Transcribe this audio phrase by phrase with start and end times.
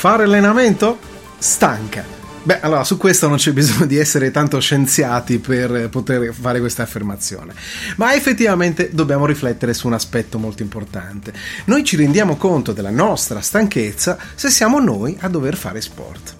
[0.00, 0.98] Fare allenamento?
[1.36, 2.02] Stanca.
[2.42, 6.84] Beh, allora su questo non c'è bisogno di essere tanto scienziati per poter fare questa
[6.84, 7.52] affermazione,
[7.96, 11.34] ma effettivamente dobbiamo riflettere su un aspetto molto importante.
[11.66, 16.34] Noi ci rendiamo conto della nostra stanchezza se siamo noi a dover fare sport.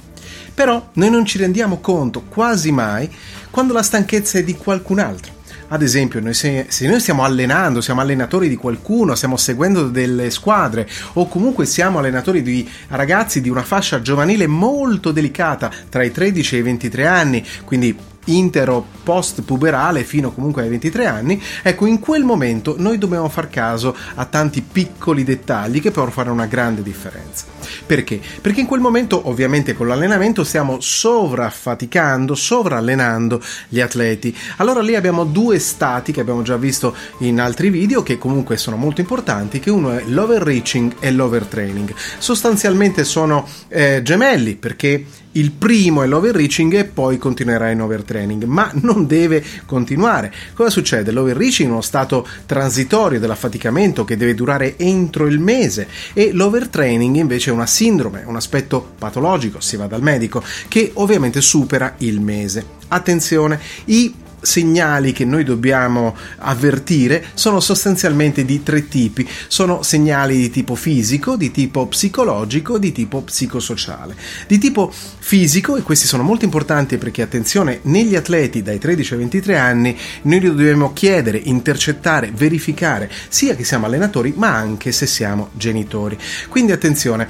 [0.55, 3.15] Però noi non ci rendiamo conto quasi mai
[3.51, 5.40] quando la stanchezza è di qualcun altro.
[5.73, 10.31] Ad esempio, noi se, se, noi stiamo allenando, siamo allenatori di qualcuno, stiamo seguendo delle
[10.31, 16.11] squadre o comunque siamo allenatori di ragazzi di una fascia giovanile molto delicata tra i
[16.11, 21.87] 13 e i 23 anni, quindi intero post puberale fino comunque ai 23 anni, ecco
[21.87, 26.47] in quel momento noi dobbiamo far caso a tanti piccoli dettagli che possono fare una
[26.47, 27.45] grande differenza.
[27.87, 28.21] Perché?
[28.41, 34.37] Perché in quel momento ovviamente con l'allenamento stiamo sovraffaticando, sovrallenando gli atleti.
[34.57, 38.77] Allora lì abbiamo due stati che abbiamo già visto in altri video che comunque sono
[38.77, 41.95] molto importanti, che uno è l'overreaching e l'overtraining.
[42.19, 48.71] Sostanzialmente sono eh, gemelli perché il primo è l'overreaching e poi continuerà in overtraining, ma
[48.83, 50.33] non deve continuare.
[50.55, 51.13] Cosa succede?
[51.13, 57.51] L'overreaching è uno stato transitorio dell'affaticamento che deve durare entro il mese e l'overtraining invece
[57.51, 62.79] è una sindrome, un aspetto patologico, si va dal medico, che ovviamente supera il mese.
[62.89, 69.29] Attenzione, i segnali che noi dobbiamo avvertire sono sostanzialmente di tre tipi.
[69.49, 74.17] Sono segnali di tipo fisico, di tipo psicologico, di tipo psicosociale.
[74.47, 79.19] Di tipo fisico, e questi sono molto importanti perché attenzione, negli atleti dai 13 ai
[79.21, 85.51] 23 anni noi dobbiamo chiedere, intercettare, verificare, sia che siamo allenatori, ma anche se siamo
[85.53, 86.19] genitori.
[86.49, 87.29] Quindi attenzione,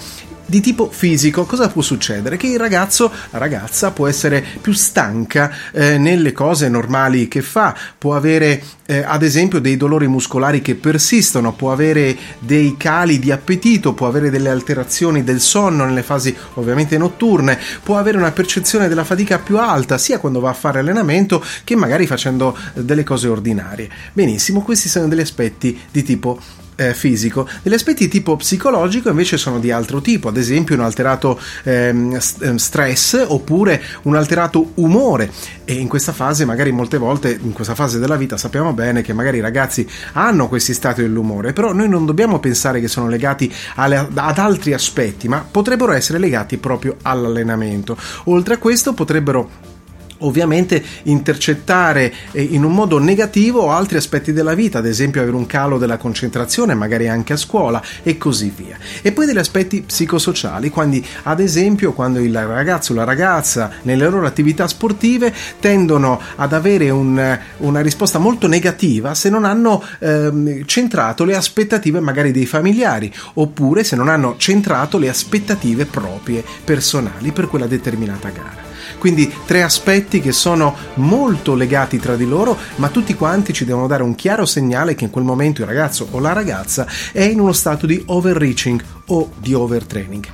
[0.51, 2.37] di tipo fisico, cosa può succedere?
[2.37, 7.75] Che il ragazzo, la ragazza può essere più stanca eh, nelle cose normali che fa,
[7.97, 13.31] può avere eh, ad esempio dei dolori muscolari che persistono, può avere dei cali di
[13.31, 18.89] appetito, può avere delle alterazioni del sonno nelle fasi ovviamente notturne, può avere una percezione
[18.89, 23.29] della fatica più alta sia quando va a fare allenamento che magari facendo delle cose
[23.29, 23.89] ordinarie.
[24.13, 26.41] Benissimo, questi sono degli aspetti di tipo
[26.81, 27.47] eh, fisico.
[27.63, 32.57] Degli aspetti tipo psicologico invece sono di altro tipo, ad esempio un alterato ehm, ehm,
[32.57, 35.31] stress oppure un alterato umore
[35.67, 39.13] e in questa fase magari molte volte in questa fase della vita sappiamo bene che
[39.13, 43.53] magari i ragazzi hanno questi stati dell'umore, però noi non dobbiamo pensare che sono legati
[43.75, 47.95] alle, ad altri aspetti, ma potrebbero essere legati proprio all'allenamento.
[48.25, 49.79] Oltre a questo potrebbero
[50.21, 55.47] ovviamente intercettare eh, in un modo negativo altri aspetti della vita, ad esempio avere un
[55.47, 58.77] calo della concentrazione, magari anche a scuola e così via.
[59.03, 64.09] E poi degli aspetti psicosociali, quindi ad esempio quando il ragazzo o la ragazza nelle
[64.09, 70.65] loro attività sportive tendono ad avere un, una risposta molto negativa se non hanno ehm,
[70.67, 77.33] centrato le aspettative magari dei familiari oppure se non hanno centrato le aspettative proprie personali
[77.33, 78.70] per quella determinata gara.
[78.99, 83.87] Quindi tre aspetti che sono molto legati tra di loro, ma tutti quanti ci devono
[83.87, 87.41] dare un chiaro segnale che in quel momento il ragazzo o la ragazza è in
[87.41, 90.27] uno stato di overreaching o di overtraining.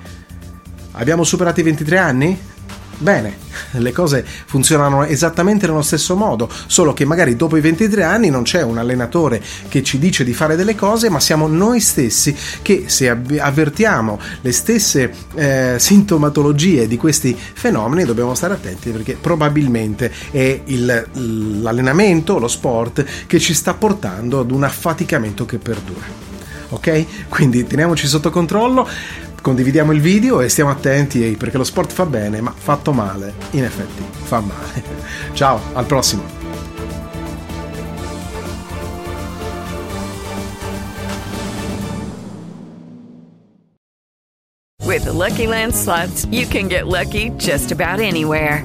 [0.93, 2.39] Abbiamo superato i 23 anni?
[2.99, 3.37] Bene,
[3.73, 8.43] le cose funzionano esattamente nello stesso modo, solo che magari dopo i 23 anni non
[8.43, 12.85] c'è un allenatore che ci dice di fare delle cose, ma siamo noi stessi che
[12.87, 20.61] se avvertiamo le stesse eh, sintomatologie di questi fenomeni dobbiamo stare attenti perché probabilmente è
[20.65, 21.07] il,
[21.61, 26.36] l'allenamento, lo sport che ci sta portando ad un affaticamento che perdura.
[26.71, 27.29] Ok?
[27.29, 28.89] Quindi teniamoci sotto controllo
[29.47, 33.63] condividiamo il video e stiamo attenti perché lo sport fa bene, ma fatto male, in
[33.63, 34.83] effetti, fa male.
[35.35, 36.25] Ciao, al prossimo.
[44.85, 48.65] With the Lucky Land slots, you can get lucky just about anywhere.